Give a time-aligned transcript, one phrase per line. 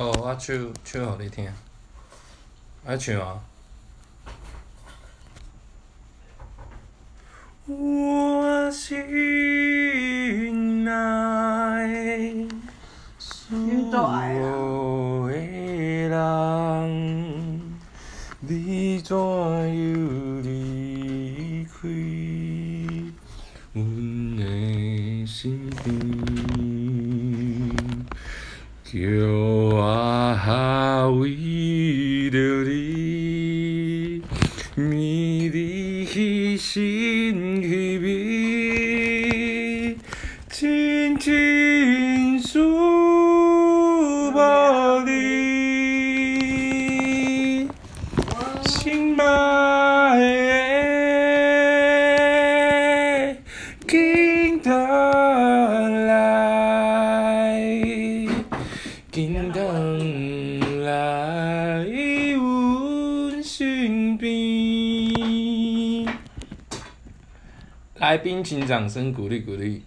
[0.00, 1.46] 哦，我唱唱互你听，
[2.86, 3.38] 爱唱啊！
[7.66, 8.96] 我心
[10.84, 12.48] 内
[13.50, 15.34] 你做爱所有的
[16.08, 16.18] 人，
[18.40, 21.76] 你怎又离开
[23.74, 26.00] 阮的身边？
[28.82, 28.98] 叫
[32.28, 34.20] 着你，
[34.74, 39.96] 迷离去心去味，
[40.50, 41.69] 亲亲
[68.00, 69.82] 来宾，请掌声鼓励鼓励。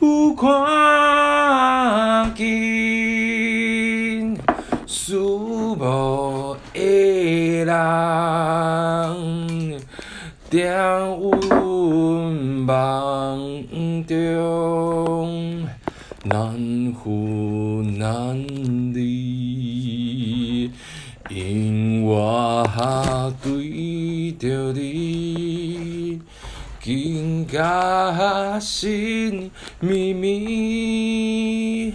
[0.00, 2.46] 有看见
[4.86, 6.56] 思无的
[7.64, 7.74] 人，
[10.48, 11.18] 在阮
[12.68, 15.66] 梦中
[16.22, 18.46] 难分难
[18.94, 20.70] 离，
[21.28, 23.59] 因我下对
[24.40, 26.18] 着你。
[26.80, 31.92] 紧甲心绵绵，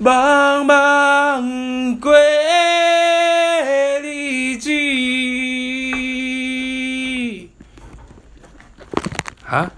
[0.00, 2.14] 茫茫过
[4.00, 4.70] 日子。
[9.44, 9.68] 哈？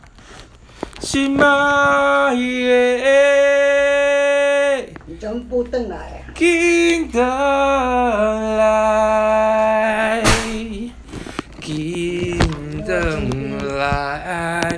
[1.01, 2.39] 心爱的，
[5.07, 6.29] 你全部转来啊！
[6.35, 7.21] 紧倒
[8.59, 9.24] 来，